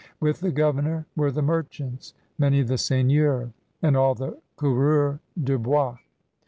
[0.19, 3.49] With the governor were the merchants, many of the seigneurs,
[3.83, 5.95] and all the coureurs de bois.